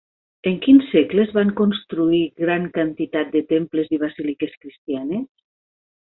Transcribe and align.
En 0.51 0.55
quin 0.65 0.77
segle 0.91 1.21
es 1.25 1.33
van 1.33 1.49
construir 1.59 2.21
gran 2.45 2.65
quantitat 2.77 3.29
de 3.35 3.43
temples 3.55 3.93
i 3.97 3.99
basíliques 4.05 4.57
cristianes? 4.63 5.29